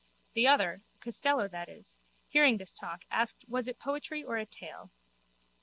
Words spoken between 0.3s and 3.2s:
The other, Costello that is, hearing this talk